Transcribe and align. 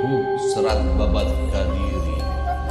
Hub 0.00 0.24
Serat 0.40 0.80
Babat 0.96 1.28
Kadiri 1.52 2.16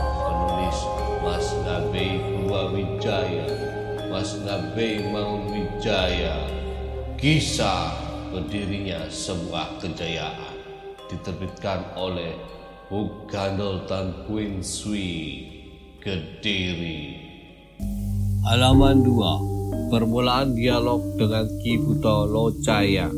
Penulis 0.01 0.79
Mas 1.21 1.47
Nabe 1.61 2.05
Purwawijaya 2.25 3.45
Mas 4.09 4.33
Nabe 4.41 5.05
Wijaya. 5.53 6.41
Kisah 7.21 7.93
berdirinya 8.33 9.05
sebuah 9.13 9.77
kejayaan 9.77 10.57
Diterbitkan 11.05 11.93
oleh 11.93 12.33
Hub 12.89 13.29
Gandol 13.29 13.85
Tan 13.85 14.25
Queen 14.25 14.65
Sui 14.65 15.45
Kediri. 16.01 17.29
Halaman 18.49 19.05
2 19.05 19.93
Permulaan 19.93 20.57
dialog 20.57 21.13
dengan 21.13 21.45
Ki 21.61 21.77
Buto 21.77 22.25
Locaya 22.25 23.13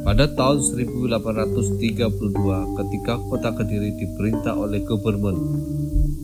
pada 0.00 0.24
tahun 0.32 0.64
1832 0.64 2.00
ketika 2.80 3.20
kota 3.28 3.52
Kediri 3.52 3.92
diperintah 4.00 4.56
oleh 4.56 4.80
gubernur 4.84 5.36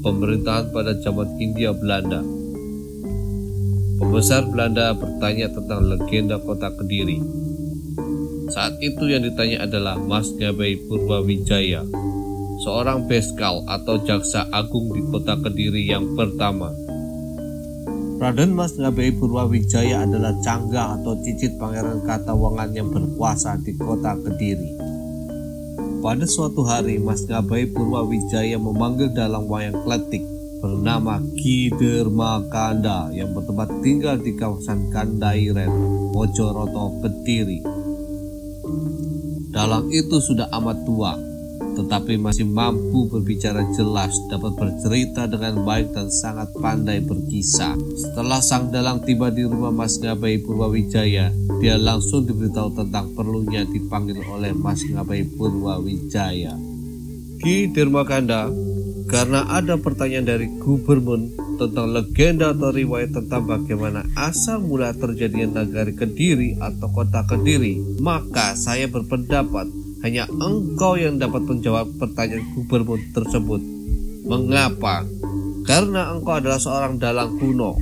pemerintahan 0.07 0.71
pada 0.71 0.95
zaman 1.03 1.35
Hindia 1.35 1.75
Belanda. 1.75 2.23
Pembesar 3.97 4.47
Belanda 4.47 4.95
bertanya 4.95 5.51
tentang 5.51 5.83
legenda 5.89 6.39
kota 6.39 6.71
Kediri. 6.71 7.19
Saat 8.55 8.79
itu 8.79 9.11
yang 9.11 9.27
ditanya 9.27 9.67
adalah 9.67 9.99
Mas 9.99 10.31
Gabai 10.39 10.79
Purwawijaya, 10.87 11.83
seorang 12.63 13.11
beskal 13.11 13.67
atau 13.67 13.99
jaksa 14.07 14.47
agung 14.55 14.95
di 14.95 15.03
kota 15.11 15.35
Kediri 15.43 15.91
yang 15.91 16.15
pertama. 16.15 16.71
Raden 18.17 18.57
Mas 18.57 18.73
Ngabai 18.81 19.13
Purwawijaya 19.21 20.09
adalah 20.09 20.33
canggah 20.41 20.97
atau 20.97 21.21
cicit 21.21 21.61
pangeran 21.61 22.01
Katawangan 22.01 22.73
yang 22.73 22.89
berkuasa 22.89 23.61
di 23.61 23.77
kota 23.77 24.17
Kediri. 24.17 24.73
Pada 26.01 26.25
suatu 26.25 26.65
hari 26.65 26.97
Mas 26.97 27.29
Ngabai 27.29 27.69
Purwawijaya 27.77 28.57
memanggil 28.57 29.13
dalang 29.13 29.45
wayang 29.45 29.77
kletik 29.85 30.25
bernama 30.65 31.21
Ki 31.37 31.69
Dermakanda 31.77 33.13
yang 33.13 33.37
bertempat 33.37 33.85
tinggal 33.85 34.17
di 34.17 34.33
kawasan 34.33 34.89
Kandairen, 34.89 35.69
Mojoroto, 36.17 36.97
Kediri. 37.05 37.61
Dalang 39.53 39.93
itu 39.93 40.17
sudah 40.25 40.49
amat 40.57 40.89
tua, 40.89 41.13
tetapi 41.77 42.17
masih 42.17 42.49
mampu 42.49 43.05
berbicara 43.13 43.61
jelas, 43.77 44.17
dapat 44.33 44.57
bercerita 44.57 45.29
dengan 45.29 45.61
baik 45.61 45.93
dan 45.93 46.09
sangat 46.09 46.49
pandai 46.57 47.05
berkisah. 47.05 47.77
Setelah 48.01 48.41
sang 48.41 48.73
dalang 48.73 49.05
tiba 49.05 49.29
di 49.29 49.45
rumah 49.45 49.71
Mas 49.71 50.01
Ngabai 50.01 50.41
Purwawijaya, 50.41 51.29
dia 51.61 51.77
langsung 51.77 52.25
diberitahu 52.25 52.73
tentang 52.73 53.13
perlunya 53.13 53.69
dipanggil 53.69 54.25
oleh 54.25 54.57
Mas 54.57 54.81
Ngabai 54.89 55.29
Purwawijaya. 55.37 56.57
Ki 57.37 57.69
Dermakanda, 57.69 58.49
karena 59.07 59.45
ada 59.53 59.77
pertanyaan 59.77 60.27
dari 60.27 60.49
gubernur 60.57 61.31
tentang 61.57 61.95
legenda 61.95 62.53
atau 62.53 62.75
riwayat 62.75 63.17
tentang 63.17 63.49
bagaimana 63.49 64.05
asal 64.19 64.61
mula 64.61 64.93
terjadinya 64.93 65.63
nagari 65.63 65.95
Kediri 65.97 66.57
atau 66.59 66.89
kota 66.91 67.25
Kediri, 67.25 68.01
maka 68.01 68.59
saya 68.59 68.89
berpendapat 68.91 69.86
hanya 70.07 70.31
engkau 70.39 70.95
yang 70.95 71.19
dapat 71.19 71.43
menjawab 71.43 71.91
pertanyaan 71.99 72.47
gubernur 72.55 73.03
tersebut. 73.11 73.59
Mengapa? 74.23 75.03
Karena 75.67 76.15
engkau 76.15 76.39
adalah 76.39 76.63
seorang 76.63 76.95
dalang 77.03 77.35
kuno. 77.43 77.75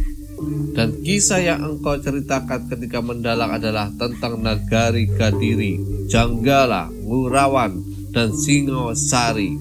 Dan 0.72 1.04
kisah 1.04 1.44
yang 1.44 1.60
engkau 1.60 2.00
ceritakan 2.00 2.64
ketika 2.72 3.04
mendalang 3.04 3.52
adalah 3.60 3.92
tentang 4.00 4.40
Nagari 4.40 5.04
Kadiri, 5.12 5.78
Janggala, 6.08 6.88
Ngurawan, 6.88 7.84
dan 8.08 8.32
Singosari. 8.32 9.52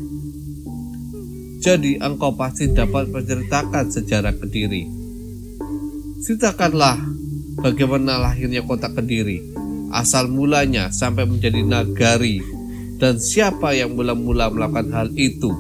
Jadi 1.60 2.00
engkau 2.00 2.32
pasti 2.32 2.72
dapat 2.72 3.12
menceritakan 3.12 3.92
sejarah 3.92 4.40
Kediri. 4.40 4.88
Ceritakanlah 6.24 6.96
bagaimana 7.60 8.24
lahirnya 8.24 8.64
kota 8.64 8.88
Kediri, 8.88 9.52
asal 9.92 10.32
mulanya 10.32 10.90
sampai 10.96 11.28
menjadi 11.28 11.60
nagari 11.64 12.53
dan 13.04 13.20
siapa 13.20 13.76
yang 13.76 14.00
mula-mula 14.00 14.48
melakukan 14.48 14.88
hal 14.96 15.12
itu. 15.20 15.52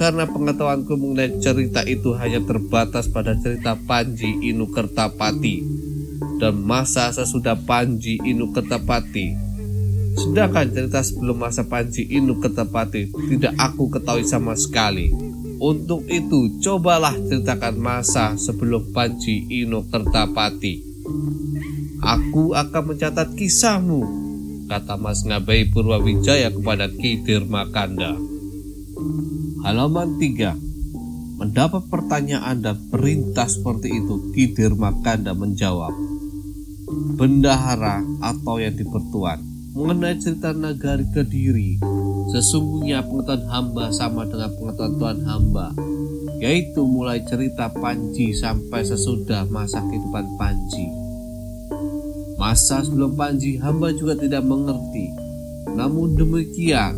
Karena 0.00 0.24
pengetahuanku 0.24 0.96
mengenai 0.96 1.36
cerita 1.44 1.84
itu 1.84 2.16
hanya 2.16 2.40
terbatas 2.40 3.12
pada 3.12 3.36
cerita 3.36 3.76
Panji 3.76 4.32
Inu 4.48 4.72
Kertapati 4.72 5.60
dan 6.40 6.56
masa 6.64 7.12
sesudah 7.12 7.60
Panji 7.68 8.16
Inu 8.16 8.48
Kertapati. 8.56 9.36
Sedangkan 10.16 10.72
cerita 10.72 11.04
sebelum 11.04 11.36
masa 11.36 11.68
Panji 11.68 12.08
Inu 12.08 12.40
Kertapati 12.40 13.12
tidak 13.28 13.52
aku 13.60 13.92
ketahui 13.92 14.24
sama 14.24 14.56
sekali. 14.56 15.12
Untuk 15.60 16.08
itu, 16.08 16.64
cobalah 16.64 17.12
ceritakan 17.28 17.76
masa 17.76 18.40
sebelum 18.40 18.88
Panji 18.88 19.52
Inu 19.52 19.84
Kertapati. 19.92 20.80
Aku 22.00 22.56
akan 22.56 22.82
mencatat 22.88 23.36
kisahmu, 23.36 24.23
kata 24.66 24.96
Mas 24.96 25.22
Ngabai 25.24 25.70
Purwawijaya 25.70 26.48
kepada 26.52 26.88
Ki 26.88 27.24
Dirmakanda. 27.24 28.16
Halaman 29.64 30.20
3 30.20 31.40
Mendapat 31.40 31.90
pertanyaan 31.90 32.62
dan 32.62 32.78
perintah 32.88 33.50
seperti 33.50 33.90
itu, 33.90 34.30
Ki 34.30 34.54
Dirmakanda 34.54 35.34
menjawab, 35.34 35.92
Bendahara 37.18 38.06
atau 38.22 38.62
yang 38.62 38.78
dipertuan 38.78 39.54
mengenai 39.74 40.14
cerita 40.22 40.54
nagari 40.54 41.02
Kediri, 41.10 41.82
sesungguhnya 42.30 43.02
pengetahuan 43.02 43.50
hamba 43.50 43.90
sama 43.90 44.22
dengan 44.22 44.54
pengetahuan 44.54 44.94
Tuhan 45.02 45.18
hamba, 45.26 45.66
yaitu 46.38 46.86
mulai 46.86 47.18
cerita 47.26 47.66
Panji 47.74 48.30
sampai 48.30 48.86
sesudah 48.86 49.42
masa 49.50 49.82
kehidupan 49.82 50.38
Panji. 50.38 51.03
Masa 52.44 52.84
sebelum 52.84 53.16
Panji 53.16 53.56
hamba 53.56 53.88
juga 53.96 54.20
tidak 54.20 54.44
mengerti. 54.44 55.08
Namun 55.72 56.12
demikian, 56.12 56.92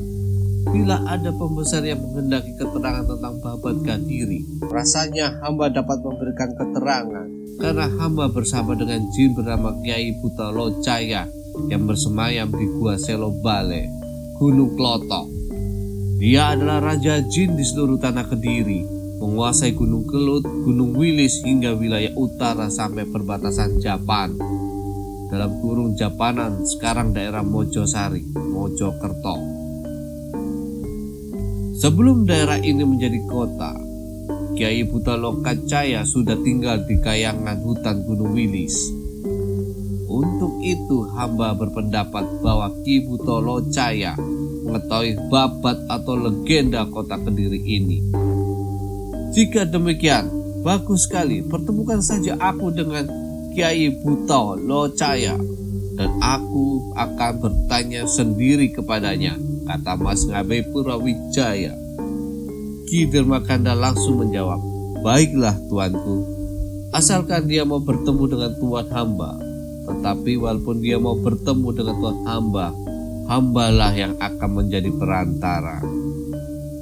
bila 0.75 0.99
ada 1.07 1.31
pembesar 1.31 1.87
yang 1.87 2.03
menghendaki 2.03 2.51
keterangan 2.59 3.07
tentang 3.07 3.39
babat 3.39 3.79
Kadiri, 3.87 4.43
rasanya 4.67 5.39
hamba 5.47 5.71
dapat 5.71 6.03
memberikan 6.03 6.51
keterangan 6.51 7.31
karena 7.62 7.87
hamba 7.95 8.27
bersama 8.27 8.75
dengan 8.75 9.07
jin 9.15 9.39
bernama 9.39 9.71
Kiai 9.87 10.19
Buta 10.19 10.51
Locaya 10.51 11.31
yang 11.71 11.87
bersemayam 11.87 12.51
di 12.51 12.67
Gua 12.67 12.99
Selo 12.99 13.31
Bale, 13.39 13.87
Gunung 14.43 14.75
Klotok. 14.75 15.31
Dia 16.19 16.59
adalah 16.59 16.83
raja 16.83 17.23
jin 17.23 17.55
di 17.55 17.63
seluruh 17.63 18.03
tanah 18.03 18.27
Kediri, 18.27 18.83
menguasai 19.23 19.78
Gunung 19.78 20.11
Kelut, 20.11 20.43
Gunung 20.43 20.99
Wilis 20.99 21.39
hingga 21.47 21.71
wilayah 21.78 22.11
utara 22.19 22.67
sampai 22.67 23.07
perbatasan 23.07 23.78
Japan. 23.78 24.34
Dalam 25.37 25.61
kurung 25.61 25.93
Japanan, 25.93 26.65
sekarang 26.65 27.13
daerah 27.13 27.45
Mojosari, 27.45 28.25
Mojokerto. 28.25 29.37
Sebelum 31.77 32.25
daerah 32.25 32.57
ini 32.57 32.81
menjadi 32.81 33.21
kota, 33.29 33.77
Kiai 34.57 34.81
Buta 34.89 35.13
Lokacaya 35.13 36.09
sudah 36.09 36.41
tinggal 36.41 36.89
di 36.89 36.97
kayangan 37.05 37.61
hutan 37.61 38.01
Gunung 38.09 38.33
Wilis. 38.33 38.81
Untuk 40.09 40.57
itu 40.65 41.05
hamba 41.13 41.53
berpendapat 41.53 42.41
bahwa 42.41 42.73
Ki 42.81 43.05
Buto 43.05 43.37
Locaya 43.37 44.17
mengetahui 44.65 45.21
babat 45.29 45.85
atau 45.85 46.17
legenda 46.17 46.89
kota 46.89 47.21
Kediri 47.21 47.61
ini. 47.61 48.01
Jika 49.37 49.69
demikian, 49.69 50.33
bagus 50.65 51.05
sekali 51.05 51.45
pertemukan 51.45 52.01
saja 52.01 52.41
aku 52.41 52.73
dengan 52.73 53.26
Kiai 53.57 53.89
Buto 53.89 54.53
Locaya 54.53 55.33
dan 55.97 56.13
aku 56.21 56.93
akan 56.93 57.33
bertanya 57.41 58.05
sendiri 58.05 58.69
kepadanya, 58.69 59.33
kata 59.65 59.97
Mas 59.97 60.29
Ngabe 60.29 60.61
Purawijaya. 60.69 61.73
Ki 62.85 63.09
Dermakanda 63.09 63.73
langsung 63.73 64.21
menjawab, 64.21 64.61
Baiklah 65.01 65.57
tuanku, 65.73 66.29
asalkan 66.93 67.49
dia 67.49 67.65
mau 67.65 67.81
bertemu 67.81 68.29
dengan 68.29 68.53
tuan 68.61 68.93
hamba. 68.93 69.41
Tetapi 69.89 70.37
walaupun 70.37 70.85
dia 70.85 71.01
mau 71.01 71.17
bertemu 71.17 71.69
dengan 71.73 71.97
tuan 71.97 72.19
hamba, 72.29 72.77
hambalah 73.25 73.97
yang 73.97 74.21
akan 74.21 74.51
menjadi 74.53 74.93
perantara. 74.93 75.81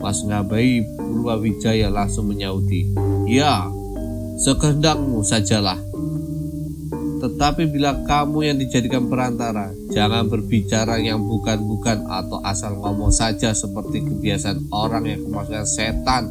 Mas 0.02 0.18
Ngabai 0.26 0.82
Purwawijaya 0.98 1.86
langsung 1.86 2.34
menyauti, 2.34 2.90
Ya, 3.30 3.62
sekehendakmu 4.42 5.22
sajalah. 5.22 5.93
Tetapi 7.24 7.72
bila 7.72 8.04
kamu 8.04 8.52
yang 8.52 8.60
dijadikan 8.60 9.08
perantara, 9.08 9.72
jangan 9.88 10.28
berbicara 10.28 11.00
yang 11.00 11.24
bukan-bukan 11.24 12.04
atau 12.04 12.36
asal 12.44 12.76
ngomong 12.76 13.08
saja 13.08 13.56
seperti 13.56 14.04
kebiasaan 14.04 14.68
orang 14.68 15.08
yang 15.08 15.24
kemasukan 15.24 15.64
setan 15.64 16.28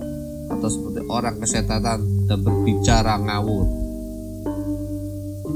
atau 0.54 0.70
seperti 0.70 1.02
orang 1.10 1.42
kesetanan 1.42 2.06
dan 2.30 2.40
berbicara 2.46 3.18
ngawur. 3.18 3.82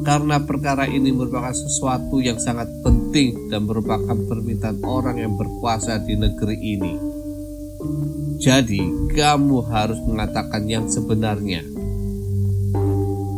karena 0.07 0.39
perkara 0.39 0.87
ini 0.87 1.11
merupakan 1.11 1.51
sesuatu 1.51 2.23
yang 2.23 2.39
sangat 2.39 2.71
penting 2.79 3.51
dan 3.51 3.67
merupakan 3.67 4.15
permintaan 4.15 4.79
orang 4.87 5.19
yang 5.19 5.35
berkuasa 5.35 5.99
di 5.99 6.15
negeri 6.15 6.55
ini. 6.55 6.93
Jadi, 8.39 9.11
kamu 9.11 9.67
harus 9.67 9.99
mengatakan 10.07 10.63
yang 10.63 10.87
sebenarnya. 10.87 11.76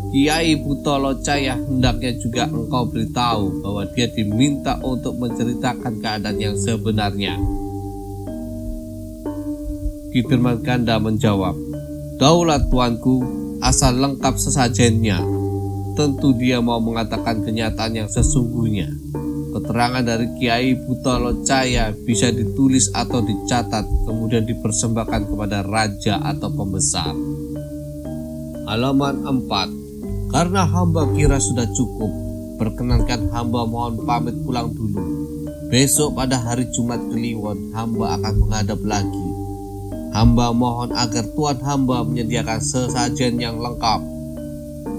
Kiai 0.09 0.57
Butolo 0.57 1.21
Caya 1.21 1.53
hendaknya 1.53 2.17
juga 2.17 2.49
engkau 2.49 2.89
beritahu 2.89 3.61
bahwa 3.61 3.85
dia 3.93 4.09
diminta 4.09 4.81
untuk 4.81 5.21
menceritakan 5.21 6.01
keadaan 6.01 6.41
yang 6.41 6.57
sebenarnya. 6.57 7.37
Ki 10.09 10.25
Firman 10.25 10.65
Kanda 10.65 10.97
menjawab, 10.97 11.53
Daulat 12.17 12.73
tuanku, 12.73 13.21
asal 13.61 14.01
lengkap 14.01 14.33
sesajennya. 14.33 15.21
Tentu 15.93 16.33
dia 16.33 16.57
mau 16.57 16.81
mengatakan 16.81 17.45
kenyataan 17.45 17.93
yang 17.93 18.09
sesungguhnya. 18.09 18.89
Keterangan 19.53 20.01
dari 20.01 20.25
Kiai 20.41 20.73
Butolo 20.73 21.45
Caya 21.45 21.93
bisa 21.93 22.33
ditulis 22.33 22.89
atau 22.97 23.21
dicatat 23.21 23.85
kemudian 24.09 24.41
dipersembahkan 24.41 25.29
kepada 25.29 25.61
raja 25.61 26.17
atau 26.25 26.49
pembesar. 26.49 27.13
Halaman 28.65 29.25
4 29.25 29.78
Karena 30.29 30.65
hamba 30.69 31.09
kira 31.17 31.41
sudah 31.41 31.65
cukup, 31.73 32.11
perkenankan 32.61 33.33
hamba 33.33 33.65
mohon 33.65 34.01
pamit 34.05 34.37
pulang 34.45 34.71
dulu. 34.71 35.01
Besok 35.69 36.17
pada 36.17 36.37
hari 36.37 36.65
Jumat 36.73 37.01
Kliwon, 37.09 37.73
hamba 37.77 38.17
akan 38.17 38.33
menghadap 38.41 38.81
lagi 38.81 39.29
Hamba 40.09 40.49
mohon 40.49 40.89
agar 40.97 41.21
Tuhan 41.37 41.61
hamba 41.61 42.01
menyediakan 42.01 42.65
sesajen 42.65 43.37
yang 43.37 43.61
lengkap 43.61 44.01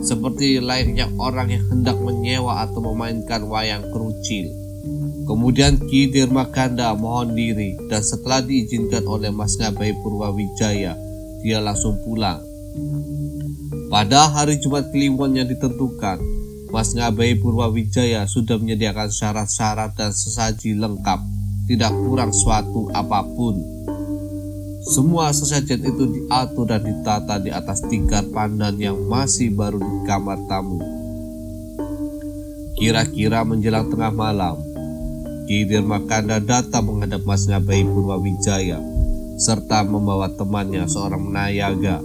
seperti 0.06 0.62
layaknya 0.62 1.10
orang 1.18 1.50
yang 1.50 1.64
hendak 1.66 1.98
menyewa 1.98 2.62
atau 2.62 2.80
memainkan 2.80 3.44
wayang 3.50 3.84
kerucil. 3.90 4.48
Kemudian 5.26 5.76
Ki 5.90 6.08
Dirmakanda 6.08 6.94
mohon 6.96 7.36
diri 7.36 7.76
dan 7.90 8.00
setelah 8.00 8.40
diizinkan 8.40 9.04
oleh 9.04 9.28
Mas 9.28 9.58
Ngabai 9.60 9.92
Purwawijaya, 10.00 10.96
dia 11.42 11.58
langsung 11.60 12.00
pulang. 12.00 12.49
Pada 13.90 14.30
hari 14.30 14.62
Jumat 14.62 14.94
Kliwon 14.94 15.34
yang 15.34 15.50
ditentukan, 15.50 16.22
Mas 16.70 16.94
Ngabai 16.94 17.34
Purwawijaya 17.42 18.22
sudah 18.30 18.62
menyediakan 18.62 19.10
syarat-syarat 19.10 19.98
dan 19.98 20.14
sesaji 20.14 20.78
lengkap, 20.78 21.18
tidak 21.66 21.90
kurang 22.06 22.30
suatu 22.30 22.86
apa 22.94 23.26
pun. 23.26 23.58
Semua 24.86 25.34
sesajen 25.34 25.82
itu 25.82 26.04
diatur 26.14 26.70
dan 26.70 26.86
ditata 26.86 27.42
di 27.42 27.50
atas 27.50 27.82
tingkat 27.90 28.30
pandan 28.30 28.78
yang 28.78 28.96
masih 29.10 29.50
baru 29.50 29.82
di 29.82 29.98
kamar 30.06 30.38
tamu. 30.46 30.78
Kira-kira 32.78 33.42
menjelang 33.42 33.90
tengah 33.90 34.14
malam, 34.14 34.56
Ki 35.50 35.66
Dirmakanda 35.66 36.38
datang 36.38 36.86
menghadap 36.86 37.26
Mas 37.26 37.50
Ngabai 37.50 37.82
Purwawijaya 37.82 38.78
serta 39.40 39.80
membawa 39.82 40.28
temannya 40.36 40.84
seorang 40.84 41.32
menayaga, 41.32 42.04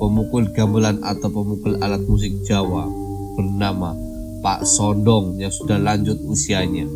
pemukul 0.00 0.48
gamelan 0.56 0.96
atau 1.04 1.28
pemukul 1.28 1.76
alat 1.84 2.00
musik 2.08 2.32
Jawa 2.48 2.88
bernama 3.36 3.92
Pak 4.40 4.64
Sondong 4.64 5.36
yang 5.36 5.52
sudah 5.52 5.76
lanjut 5.76 6.16
usianya. 6.24 6.88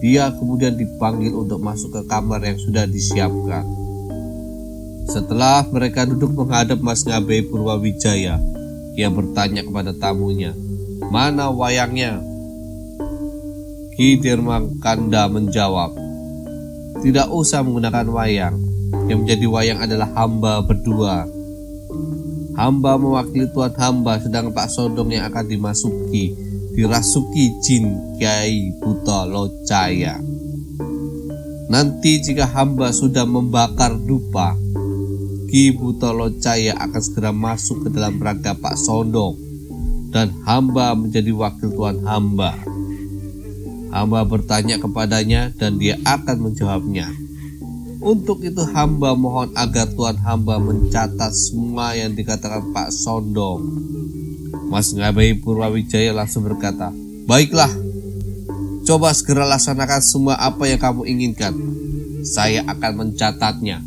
Dia 0.00 0.32
kemudian 0.32 0.80
dipanggil 0.80 1.36
untuk 1.36 1.60
masuk 1.60 1.92
ke 1.92 2.02
kamar 2.08 2.40
yang 2.40 2.56
sudah 2.56 2.88
disiapkan. 2.88 3.68
Setelah 5.06 5.68
mereka 5.68 6.08
duduk 6.08 6.32
menghadap 6.32 6.80
Mas 6.80 7.04
Ngabe 7.04 7.44
Purwawijaya, 7.52 8.40
ia 8.96 9.08
bertanya 9.12 9.60
kepada 9.60 9.92
tamunya, 9.92 10.56
"Mana 11.12 11.52
wayangnya?" 11.52 12.24
Ki 13.96 14.20
Kanda 14.80 15.28
menjawab, 15.28 15.96
"Tidak 17.04 17.28
usah 17.32 17.60
menggunakan 17.64 18.08
wayang. 18.08 18.56
Yang 19.06 19.18
menjadi 19.24 19.46
wayang 19.46 19.78
adalah 19.84 20.08
hamba 20.16 20.64
berdua. 20.64 21.35
Hamba 22.56 22.96
mewakili 22.96 23.46
tuan 23.52 23.76
hamba, 23.76 24.16
sedang 24.16 24.50
Pak 24.50 24.72
Sodong 24.72 25.12
yang 25.12 25.28
akan 25.28 25.44
dimasuki 25.44 26.46
dirasuki 26.76 27.56
jin 27.64 28.16
Kiai 28.20 28.68
Buta 28.76 29.24
Locaya. 29.24 30.20
Nanti 31.72 32.20
jika 32.20 32.44
hamba 32.44 32.92
sudah 32.92 33.24
membakar 33.24 33.96
dupa, 33.96 34.54
Ki 35.48 35.72
Butolo 35.72 36.28
Caya 36.36 36.76
akan 36.76 37.00
segera 37.00 37.32
masuk 37.32 37.88
ke 37.88 37.88
dalam 37.96 38.20
raga 38.20 38.52
Pak 38.52 38.76
Sondong 38.76 39.40
dan 40.12 40.36
hamba 40.44 40.92
menjadi 40.92 41.32
wakil 41.32 41.72
tuan 41.72 42.04
hamba. 42.04 42.54
Hamba 43.88 44.28
bertanya 44.28 44.76
kepadanya 44.76 45.56
dan 45.56 45.80
dia 45.80 45.96
akan 46.04 46.50
menjawabnya. 46.52 47.25
Untuk 48.06 48.38
itu 48.46 48.62
hamba 48.70 49.18
mohon 49.18 49.50
agar 49.58 49.90
tuan 49.90 50.14
hamba 50.22 50.62
mencatat 50.62 51.34
semua 51.34 51.98
yang 51.98 52.14
dikatakan 52.14 52.70
Pak 52.70 52.94
Sondong. 52.94 53.66
Mas 54.70 54.94
Ngabai 54.94 55.42
Purwawijaya 55.42 56.14
langsung 56.14 56.46
berkata, 56.46 56.94
Baiklah, 57.26 57.70
coba 58.86 59.10
segera 59.10 59.42
laksanakan 59.50 59.98
semua 59.98 60.38
apa 60.38 60.70
yang 60.70 60.78
kamu 60.78 61.02
inginkan. 61.02 61.50
Saya 62.22 62.62
akan 62.70 62.92
mencatatnya. 62.94 63.82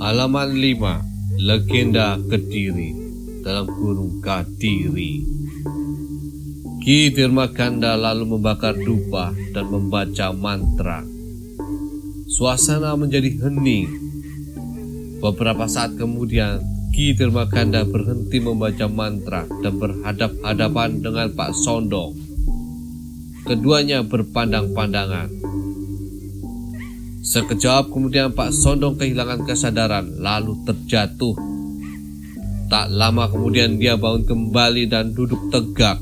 Halaman 0.00 0.56
5 0.56 1.36
Legenda 1.36 2.16
Kediri 2.16 2.96
dalam 3.44 3.68
kurung 3.68 4.24
Kadiri 4.24 5.24
Ki 6.84 7.12
Dirmakanda 7.12 7.96
lalu 7.96 8.36
membakar 8.36 8.76
dupa 8.76 9.32
dan 9.56 9.72
membaca 9.72 10.36
mantra 10.36 11.15
Suasana 12.36 12.92
menjadi 13.00 13.32
hening 13.32 13.88
Beberapa 15.24 15.64
saat 15.64 15.96
kemudian 15.96 16.60
Ki 16.92 17.16
Dirmakanda 17.16 17.88
berhenti 17.88 18.44
membaca 18.44 18.84
mantra 18.92 19.48
dan 19.64 19.80
berhadap-hadapan 19.80 21.00
dengan 21.00 21.32
Pak 21.32 21.56
Sondong 21.56 22.12
Keduanya 23.48 24.04
berpandang-pandangan 24.04 25.32
Sekejap 27.24 27.88
kemudian 27.88 28.36
Pak 28.36 28.52
Sondong 28.52 29.00
kehilangan 29.00 29.42
kesadaran 29.42 30.22
lalu 30.22 30.62
terjatuh. 30.62 31.34
Tak 32.70 32.86
lama 32.86 33.26
kemudian 33.26 33.82
dia 33.82 33.98
bangun 33.98 34.22
kembali 34.22 34.86
dan 34.86 35.10
duduk 35.10 35.50
tegak. 35.50 35.98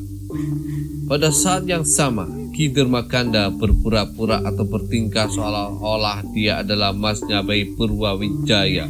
Pada 1.08 1.32
saat 1.32 1.64
yang 1.64 1.80
sama, 1.80 2.28
Ki 2.54 2.70
Makanda 2.70 3.50
berpura-pura 3.50 4.38
atau 4.38 4.62
bertingkah 4.62 5.26
seolah-olah 5.26 6.22
dia 6.30 6.62
adalah 6.62 6.94
Mas 6.94 7.18
Nyabai 7.26 7.74
Purwawijaya 7.74 8.86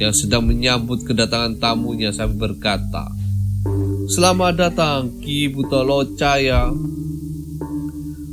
yang 0.00 0.14
sedang 0.16 0.48
menyambut 0.48 1.04
kedatangan 1.04 1.60
tamunya 1.60 2.16
sambil 2.16 2.48
berkata, 2.56 3.12
Selamat 4.08 4.56
datang 4.56 5.20
Ki 5.20 5.52
Butolo 5.52 6.16
Caya 6.16 6.72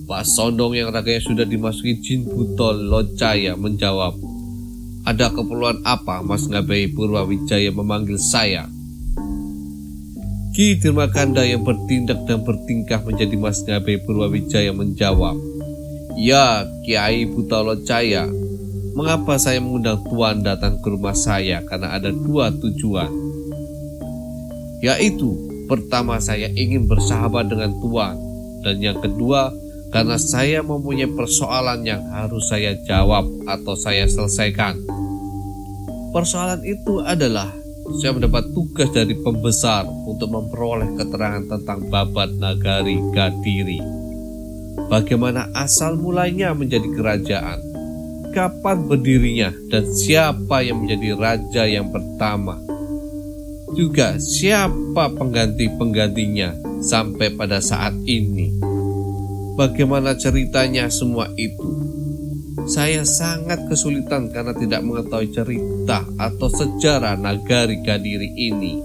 Pak 0.07 0.23
Sondong 0.23 0.75
yang 0.75 0.87
raganya 0.91 1.19
sudah 1.19 1.43
dimasuki 1.43 1.99
jin 1.99 2.27
butol 2.27 2.87
locaya 2.87 3.59
menjawab, 3.59 4.15
ada 5.03 5.31
keperluan 5.31 5.83
apa 5.83 6.23
Mas 6.23 6.47
Ngabai 6.47 6.95
Purwawijaya 6.95 7.75
memanggil 7.75 8.19
saya? 8.19 8.71
Ki 10.51 10.75
Dirmakanda 10.75 11.48
yang 11.48 11.63
bertindak 11.63 12.27
dan 12.27 12.43
bertingkah 12.43 13.00
menjadi 13.08 13.39
Mas 13.39 13.63
Ngabai 13.63 14.03
Purwawijaya 14.03 14.75
menjawab, 14.75 15.39
Ya 16.20 16.67
Kiai 16.84 17.24
Buta 17.24 17.63
Locaya, 17.63 18.27
mengapa 18.91 19.39
saya 19.39 19.63
mengundang 19.63 20.03
Tuan 20.12 20.43
datang 20.43 20.75
ke 20.84 20.91
rumah 20.91 21.15
saya 21.15 21.63
karena 21.63 21.96
ada 21.96 22.12
dua 22.12 22.51
tujuan. 22.51 23.08
Yaitu, 24.84 25.31
pertama 25.72 26.20
saya 26.20 26.51
ingin 26.51 26.84
bersahabat 26.84 27.48
dengan 27.48 27.72
Tuan, 27.79 28.20
dan 28.60 28.84
yang 28.84 29.00
kedua 29.00 29.55
karena 29.96 30.20
saya 30.20 30.60
mempunyai 30.60 31.08
persoalan 31.15 31.88
yang 31.88 32.03
harus 32.12 32.51
saya 32.51 32.75
jawab 32.84 33.24
atau 33.48 33.79
saya 33.79 34.03
selesaikan. 34.03 34.75
Persoalan 36.12 36.60
itu 36.67 37.00
adalah 37.00 37.61
saya 37.89 38.13
mendapat 38.13 38.53
tugas 38.53 38.93
dari 38.93 39.17
pembesar 39.17 39.89
untuk 39.89 40.29
memperoleh 40.29 40.93
keterangan 40.95 41.43
tentang 41.50 41.89
babat 41.89 42.29
nagari 42.38 43.01
Gadiri. 43.09 43.81
Bagaimana 44.88 45.50
asal 45.57 45.97
mulanya 45.97 46.53
menjadi 46.53 46.88
kerajaan? 46.93 47.59
Kapan 48.31 48.88
berdirinya 48.88 49.51
dan 49.67 49.83
siapa 49.91 50.63
yang 50.63 50.85
menjadi 50.85 51.19
raja 51.19 51.63
yang 51.67 51.91
pertama? 51.91 52.55
Juga 53.75 54.15
siapa 54.19 55.11
pengganti-penggantinya 55.11 56.55
sampai 56.79 57.35
pada 57.35 57.59
saat 57.59 57.95
ini? 58.07 58.55
Bagaimana 59.59 60.15
ceritanya 60.15 60.88
semua 60.88 61.27
itu? 61.35 61.90
Saya 62.70 63.01
sangat 63.06 63.65
kesulitan 63.65 64.30
karena 64.30 64.53
tidak 64.53 64.82
mengetahui 64.86 65.30
cerita 65.34 66.06
atau 66.18 66.48
sejarah 66.50 67.18
nagari 67.18 67.82
Kadiri 67.82 68.30
ini. 68.38 68.82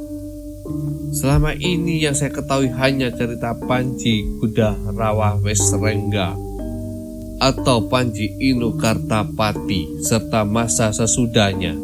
Selama 1.16 1.56
ini 1.56 2.04
yang 2.04 2.12
saya 2.12 2.28
ketahui 2.28 2.68
hanya 2.76 3.08
cerita 3.08 3.56
Panji 3.56 4.26
Kuda 4.36 4.92
Rawa 4.92 5.40
Wesrengga 5.40 6.36
atau 7.40 7.84
Panji 7.88 8.32
Inu 8.40 8.76
Kartapati 8.76 10.04
serta 10.04 10.44
masa 10.44 10.92
sesudahnya. 10.92 11.76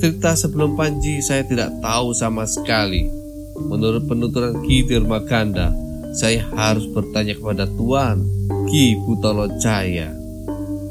Cerita 0.00 0.36
sebelum 0.36 0.76
Panji 0.76 1.20
saya 1.20 1.44
tidak 1.44 1.72
tahu 1.80 2.12
sama 2.12 2.44
sekali. 2.44 3.08
Menurut 3.54 4.04
penuturan 4.10 4.60
Ki 4.66 4.82
Dirmaganda, 4.84 5.70
saya 6.12 6.42
harus 6.54 6.86
bertanya 6.90 7.34
kepada 7.38 7.64
Tuan 7.70 8.24
Ki 8.68 8.98
Butolo 9.04 9.48
Jaya. 9.58 10.23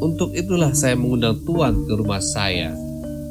Untuk 0.04 0.36
itulah 0.36 0.76
saya 0.76 1.00
mengundang 1.00 1.40
Tuan 1.48 1.88
ke 1.88 1.96
rumah 1.96 2.20
saya 2.20 2.76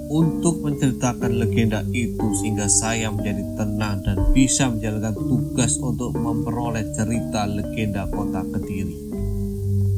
untuk 0.09 0.65
menceritakan 0.65 1.37
legenda 1.37 1.85
itu 1.93 2.33
sehingga 2.41 2.65
saya 2.65 3.13
menjadi 3.13 3.45
tenang 3.61 4.01
dan 4.01 4.17
bisa 4.33 4.73
menjalankan 4.73 5.13
tugas 5.21 5.77
untuk 5.77 6.17
memperoleh 6.17 6.89
cerita 6.97 7.45
legenda 7.45 8.09
kota 8.09 8.41
Kediri. 8.57 8.97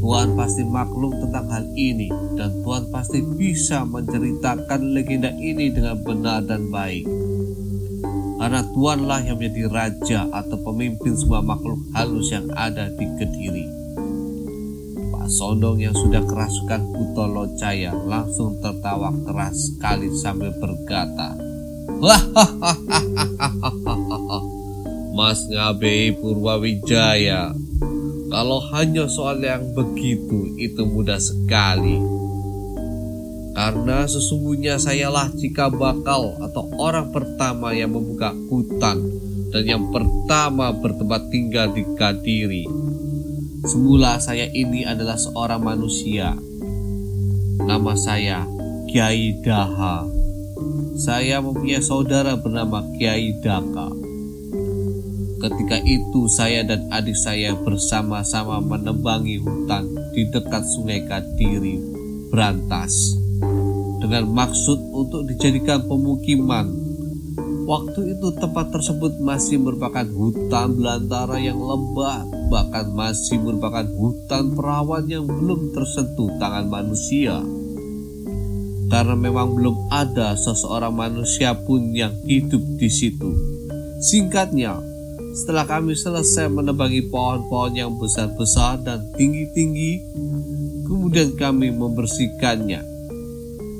Tuhan 0.03 0.35
pasti 0.35 0.67
maklum 0.67 1.15
tentang 1.23 1.47
hal 1.47 1.65
ini 1.79 2.11
dan 2.35 2.51
Tuhan 2.67 2.91
pasti 2.91 3.23
bisa 3.23 3.87
menceritakan 3.87 4.99
legenda 4.99 5.31
ini 5.31 5.71
dengan 5.71 6.03
benar 6.03 6.43
dan 6.43 6.75
baik. 6.75 7.07
Karena 8.43 8.67
Tuhanlah 8.75 9.23
yang 9.23 9.39
menjadi 9.39 9.71
raja 9.71 10.27
atau 10.27 10.59
pemimpin 10.59 11.15
semua 11.15 11.39
makhluk 11.39 11.79
halus 11.95 12.35
yang 12.35 12.51
ada 12.59 12.91
di 12.91 13.07
Kediri. 13.15 13.84
Pak 15.25 15.33
Sondong 15.33 15.81
yang 15.81 15.97
sudah 15.97 16.21
kerasukan 16.21 16.85
Kutolo 16.93 17.49
Caya 17.57 17.97
langsung 17.97 18.61
tertawa 18.61 19.09
keras 19.25 19.73
sekali 19.73 20.13
sambil 20.21 20.53
berkata, 20.61 21.33
Mas 25.17 25.49
Ngabe 25.49 26.13
Purwawijaya, 26.21 27.57
kalau 28.29 28.61
hanya 28.77 29.09
soal 29.09 29.41
yang 29.41 29.65
begitu 29.73 30.61
itu 30.61 30.85
mudah 30.85 31.17
sekali. 31.17 32.05
Karena 33.57 34.05
sesungguhnya 34.05 34.77
sayalah 34.77 35.33
jika 35.33 35.73
bakal 35.73 36.37
atau 36.37 36.69
orang 36.77 37.09
pertama 37.17 37.73
yang 37.73 37.97
membuka 37.97 38.29
hutan 38.53 39.01
dan 39.57 39.65
yang 39.65 39.89
pertama 39.89 40.69
bertempat 40.69 41.33
tinggal 41.33 41.73
di 41.73 41.81
Kadiri 41.97 42.84
Semula 43.65 44.21
saya 44.21 44.45
ini 44.53 44.85
adalah 44.85 45.17
seorang 45.17 45.65
manusia. 45.65 46.37
Nama 47.65 47.93
saya 47.97 48.45
Kiai 48.93 49.41
Daha. 49.41 50.05
Saya 51.01 51.41
mempunyai 51.41 51.81
saudara 51.81 52.37
bernama 52.37 52.85
Kiai 53.01 53.33
Daka. 53.41 53.89
Ketika 55.41 55.81
itu 55.81 56.29
saya 56.29 56.61
dan 56.69 56.93
adik 56.93 57.17
saya 57.17 57.57
bersama-sama 57.57 58.61
menembangi 58.61 59.41
hutan 59.41 59.89
di 60.13 60.29
dekat 60.29 60.65
sungai 60.69 61.01
Kadiri, 61.09 61.81
Brantas, 62.29 63.17
dengan 64.05 64.29
maksud 64.29 64.77
untuk 64.93 65.25
dijadikan 65.25 65.89
pemukiman 65.89 66.85
Waktu 67.65 68.13
itu 68.13 68.29
tempat 68.37 68.77
tersebut 68.77 69.25
masih 69.25 69.57
merupakan 69.57 70.05
hutan 70.05 70.77
belantara 70.77 71.41
yang 71.41 71.57
lebat, 71.57 72.29
bahkan 72.55 72.87
masih 72.95 73.43
merupakan 73.43 73.83
hutan 73.99 74.55
perawan 74.55 75.03
yang 75.11 75.27
belum 75.27 75.75
tersentuh 75.75 76.31
tangan 76.39 76.71
manusia. 76.71 77.43
Karena 78.87 79.19
memang 79.19 79.59
belum 79.59 79.91
ada 79.91 80.39
seseorang 80.39 80.95
manusia 80.95 81.51
pun 81.67 81.91
yang 81.91 82.15
hidup 82.23 82.63
di 82.79 82.87
situ. 82.87 83.35
Singkatnya, 83.99 84.79
setelah 85.35 85.67
kami 85.67 85.99
selesai 85.99 86.47
menebangi 86.47 87.11
pohon-pohon 87.11 87.75
yang 87.75 87.99
besar-besar 87.99 88.87
dan 88.87 89.03
tinggi-tinggi, 89.19 89.99
kemudian 90.87 91.35
kami 91.35 91.75
membersihkannya 91.75 92.95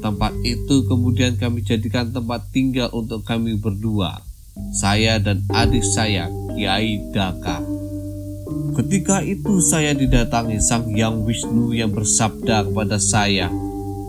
Tempat 0.05 0.37
itu 0.45 0.85
kemudian 0.85 1.41
kami 1.41 1.65
jadikan 1.65 2.13
tempat 2.13 2.53
tinggal 2.53 2.93
untuk 2.93 3.25
kami 3.25 3.57
berdua, 3.57 4.21
saya 4.77 5.17
dan 5.17 5.41
adik 5.49 5.81
saya, 5.81 6.29
Kiai 6.53 7.01
Daka. 7.09 7.64
Ketika 8.75 9.23
itu 9.23 9.63
saya 9.63 9.95
didatangi 9.95 10.59
Sang 10.59 10.91
Yang 10.91 11.23
Wisnu 11.23 11.71
yang 11.71 11.95
bersabda 11.95 12.67
kepada 12.67 12.99
saya 12.99 13.47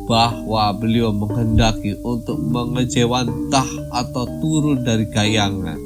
bahwa 0.09 0.73
beliau 0.73 1.13
menghendaki 1.13 1.93
untuk 2.01 2.41
mengejewantah 2.41 3.69
atau 3.93 4.25
turun 4.41 4.81
dari 4.81 5.05
kayangan 5.13 5.77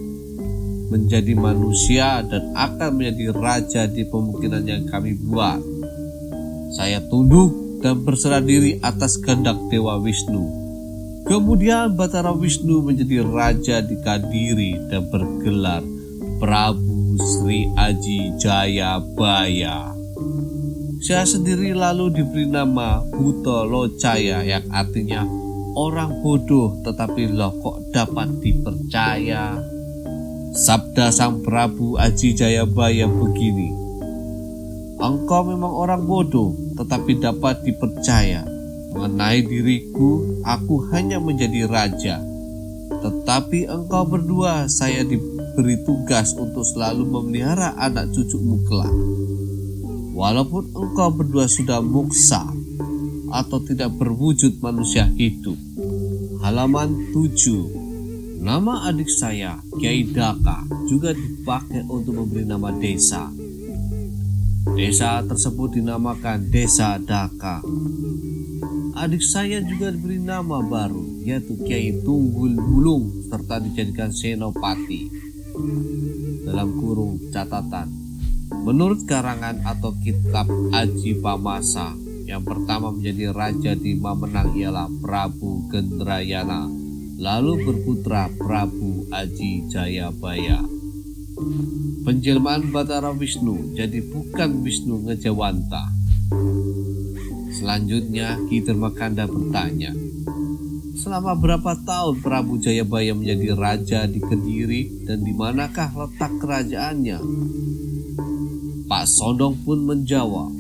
menjadi 0.88 1.36
manusia 1.36 2.24
dan 2.24 2.56
akan 2.56 2.96
menjadi 2.96 3.26
raja 3.36 3.84
di 3.84 4.08
pemukiman 4.08 4.64
yang 4.64 4.88
kami 4.88 5.12
buat. 5.28 5.60
Saya 6.80 7.04
tunduk 7.04 7.84
dan 7.84 8.08
berserah 8.08 8.40
diri 8.40 8.80
atas 8.80 9.20
kehendak 9.20 9.60
Dewa 9.68 10.00
Wisnu. 10.00 10.56
Kemudian 11.28 12.00
Batara 12.00 12.32
Wisnu 12.32 12.80
menjadi 12.80 13.28
raja 13.28 13.84
di 13.84 14.00
Kadiri 14.00 14.80
dan 14.88 15.12
bergelar 15.12 15.84
Prabu 16.40 17.09
Sri 17.20 17.68
Aji 17.76 18.40
Jayabaya. 18.40 19.92
Saya 21.04 21.28
sendiri 21.28 21.76
lalu 21.76 22.16
diberi 22.16 22.48
nama 22.48 23.04
Buto 23.04 23.68
Locaya 23.68 24.40
yang 24.48 24.64
artinya 24.72 25.28
orang 25.76 26.24
bodoh 26.24 26.80
tetapi 26.80 27.28
lo 27.36 27.52
kok 27.60 27.92
dapat 27.92 28.40
dipercaya. 28.40 29.60
Sabda 30.56 31.12
Sang 31.12 31.44
Prabu 31.44 32.00
Aji 32.00 32.34
Jayabaya 32.34 33.06
begini, 33.06 33.70
Engkau 35.00 35.48
memang 35.48 35.72
orang 35.72 36.04
bodoh, 36.04 36.52
tetapi 36.76 37.24
dapat 37.24 37.64
dipercaya. 37.64 38.44
Mengenai 38.92 39.46
diriku, 39.48 40.44
aku 40.44 40.92
hanya 40.92 41.24
menjadi 41.24 41.70
raja. 41.70 42.20
Tetapi 43.00 43.70
engkau 43.70 44.04
berdua, 44.04 44.68
saya 44.68 45.08
diberi 45.60 45.76
tugas 45.84 46.32
untuk 46.40 46.64
selalu 46.64 47.04
memelihara 47.04 47.76
anak 47.76 48.16
cucumu 48.16 48.64
kelak. 48.64 48.96
Walaupun 50.16 50.72
engkau 50.72 51.12
berdua 51.12 51.52
sudah 51.52 51.84
muksa 51.84 52.48
atau 53.28 53.60
tidak 53.68 53.92
berwujud 54.00 54.64
manusia 54.64 55.04
hidup. 55.20 55.60
Halaman 56.40 57.12
7 57.12 58.40
Nama 58.40 58.88
adik 58.88 59.12
saya, 59.12 59.60
Kiai 59.76 60.08
Daka, 60.08 60.64
juga 60.88 61.12
dipakai 61.12 61.84
untuk 61.92 62.24
memberi 62.24 62.48
nama 62.48 62.72
desa 62.72 63.28
Desa 64.80 65.20
tersebut 65.28 65.76
dinamakan 65.76 66.48
Desa 66.48 66.96
Daka. 67.04 67.60
Adik 68.96 69.20
saya 69.20 69.60
juga 69.60 69.92
diberi 69.92 70.24
nama 70.24 70.64
baru, 70.64 71.20
yaitu 71.20 71.60
Kiai 71.68 72.00
Tunggul 72.00 72.56
Bulung, 72.56 73.28
serta 73.28 73.60
dijadikan 73.60 74.16
Senopati. 74.16 75.29
Dalam 76.48 76.70
kurung 76.80 77.20
catatan, 77.30 77.88
menurut 78.64 79.04
karangan 79.06 79.62
atau 79.64 79.94
kitab 80.00 80.50
Aji 80.74 81.20
Pamasa, 81.20 81.94
yang 82.30 82.46
pertama 82.46 82.94
menjadi 82.94 83.34
raja 83.34 83.74
di 83.74 83.98
Mamenang 83.98 84.54
ialah 84.54 84.88
Prabu 85.02 85.66
Gendrayana, 85.74 86.70
lalu 87.20 87.66
berputra 87.66 88.30
Prabu 88.38 89.10
Aji 89.10 89.66
Jayabaya. 89.68 90.62
Penjelmaan 92.04 92.72
Batara 92.76 93.16
Wisnu 93.16 93.76
jadi 93.76 94.04
bukan 94.04 94.60
Wisnu 94.60 95.08
Ngejawanta. 95.08 95.88
Selanjutnya 97.50 98.40
Ki 98.48 98.62
Makanda 98.72 99.26
bertanya, 99.26 99.96
Selama 101.00 101.32
berapa 101.32 101.80
tahun 101.88 102.20
Prabu 102.20 102.60
Jayabaya 102.60 103.16
menjadi 103.16 103.56
raja 103.56 104.00
di 104.04 104.20
Kediri 104.20 105.08
dan 105.08 105.24
di 105.24 105.32
manakah 105.32 105.96
letak 105.96 106.44
kerajaannya? 106.44 107.18
Pak 108.84 109.06
Sodong 109.08 109.64
pun 109.64 109.88
menjawab, 109.88 110.52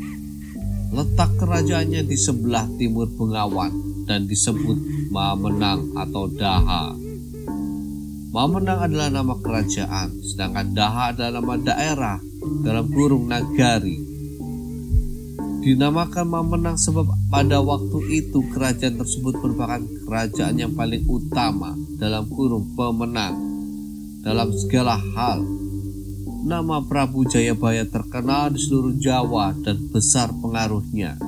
letak 0.95 1.35
kerajaannya 1.43 2.07
di 2.07 2.15
sebelah 2.15 2.71
timur 2.79 3.11
Bengawan 3.11 4.07
dan 4.07 4.31
disebut 4.31 5.11
Mamenang 5.11 5.91
atau 5.99 6.31
Daha. 6.31 6.95
Mamenang 8.31 8.79
adalah 8.87 9.11
nama 9.11 9.35
kerajaan, 9.43 10.23
sedangkan 10.23 10.71
Daha 10.71 11.11
adalah 11.11 11.43
nama 11.43 11.53
daerah 11.59 12.17
dalam 12.63 12.87
kurung 12.87 13.27
nagari. 13.27 14.08
Dinamakan 15.59 16.23
Mamenang 16.23 16.79
sebab 16.79 17.11
pada 17.27 17.59
waktu 17.59 17.99
itu 18.23 18.39
kerajaan 18.55 18.95
tersebut 18.95 19.43
merupakan 19.43 19.83
kerajaan 20.07 20.55
yang 20.55 20.71
paling 20.71 21.03
utama 21.03 21.75
dalam 21.99 22.31
kurung 22.31 22.71
pemenang 22.79 23.35
dalam 24.23 24.55
segala 24.55 24.95
hal. 24.95 25.43
Nama 26.47 26.79
Prabu 26.87 27.27
Jayabaya 27.27 27.83
terkenal 27.83 28.55
di 28.55 28.59
seluruh 28.63 28.95
Jawa 28.95 29.51
dan 29.59 29.91
besar 29.91 30.31
pengaruhnya. 30.31 31.19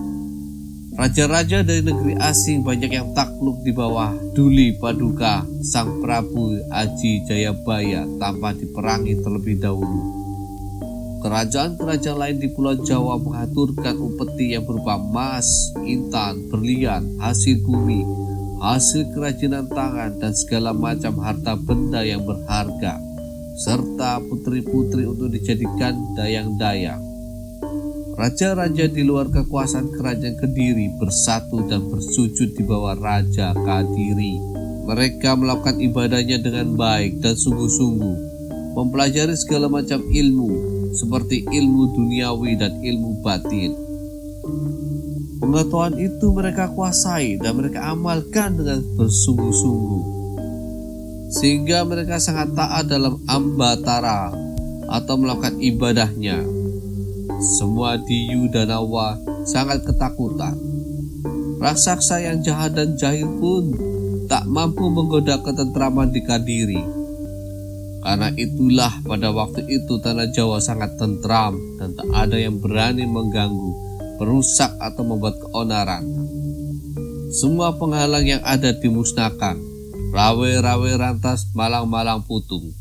Raja-raja 0.96 1.68
dari 1.68 1.84
negeri 1.84 2.16
asing 2.16 2.64
banyak 2.64 2.92
yang 2.92 3.12
takluk 3.12 3.60
di 3.68 3.76
bawah 3.76 4.16
Duli 4.32 4.76
Paduka 4.80 5.44
Sang 5.60 6.00
Prabu 6.00 6.56
Aji 6.72 7.28
Jayabaya 7.28 8.08
tanpa 8.16 8.56
diperangi 8.56 9.20
terlebih 9.20 9.60
dahulu. 9.60 10.21
Kerajaan-kerajaan 11.22 12.18
lain 12.18 12.38
di 12.42 12.50
Pulau 12.50 12.82
Jawa 12.82 13.14
mengaturkan 13.22 13.94
upeti 13.94 14.58
yang 14.58 14.66
berupa 14.66 14.98
emas, 14.98 15.70
intan, 15.86 16.50
berlian, 16.50 17.22
hasil 17.22 17.62
bumi, 17.62 18.02
hasil 18.58 19.14
kerajinan 19.14 19.70
tangan, 19.70 20.18
dan 20.18 20.34
segala 20.34 20.74
macam 20.74 21.22
harta 21.22 21.54
benda 21.54 22.02
yang 22.02 22.26
berharga, 22.26 22.98
serta 23.54 24.18
putri-putri 24.26 25.06
untuk 25.06 25.30
dijadikan 25.30 25.94
dayang-dayang. 26.18 27.06
Raja-raja 28.18 28.90
di 28.90 29.06
luar 29.06 29.30
kekuasaan 29.30 29.94
kerajaan 29.94 30.42
Kediri 30.42 30.90
bersatu 30.98 31.70
dan 31.70 31.86
bersujud 31.86 32.58
di 32.58 32.66
bawah 32.66 32.98
Raja 32.98 33.54
Kadiri. 33.54 34.42
Mereka 34.90 35.38
melakukan 35.38 35.86
ibadahnya 35.86 36.42
dengan 36.42 36.74
baik 36.74 37.22
dan 37.22 37.38
sungguh-sungguh, 37.38 38.18
mempelajari 38.74 39.38
segala 39.38 39.70
macam 39.70 40.02
ilmu 40.02 40.81
seperti 40.92 41.48
ilmu 41.48 41.96
duniawi 41.96 42.60
dan 42.60 42.80
ilmu 42.80 43.24
batin. 43.24 43.72
Pengetahuan 45.42 45.98
itu 45.98 46.30
mereka 46.32 46.70
kuasai 46.72 47.42
dan 47.42 47.58
mereka 47.58 47.90
amalkan 47.90 48.62
dengan 48.62 48.80
bersungguh-sungguh. 48.96 50.04
Sehingga 51.32 51.88
mereka 51.88 52.20
sangat 52.20 52.54
taat 52.54 52.92
dalam 52.92 53.18
ambatara 53.26 54.30
atau 54.92 55.16
melakukan 55.16 55.58
ibadahnya 55.64 56.62
semua 57.42 57.98
di 57.98 58.30
Yudanawa 58.30 59.18
sangat 59.50 59.82
ketakutan. 59.82 60.54
Raksasa 61.58 62.22
yang 62.22 62.46
jahat 62.46 62.78
dan 62.78 62.94
jahil 62.94 63.26
pun 63.42 63.74
tak 64.30 64.46
mampu 64.46 64.86
menggoda 64.94 65.42
ketentraman 65.42 66.14
di 66.14 66.22
Kadiri. 66.22 67.01
Karena 68.02 68.34
itulah 68.34 68.90
pada 69.06 69.30
waktu 69.30 69.62
itu 69.70 70.02
tanah 70.02 70.34
Jawa 70.34 70.58
sangat 70.58 70.98
tentram 70.98 71.54
dan 71.78 71.94
tak 71.94 72.10
ada 72.10 72.34
yang 72.34 72.58
berani 72.58 73.06
mengganggu, 73.06 73.72
merusak 74.18 74.74
atau 74.82 75.06
membuat 75.06 75.38
keonaran. 75.38 76.02
Semua 77.32 77.78
penghalang 77.78 78.26
yang 78.26 78.42
ada 78.42 78.74
dimusnahkan, 78.74 79.56
rawe-rawe 80.12 80.92
rantas 80.98 81.48
malang-malang 81.54 82.26
putung. 82.26 82.74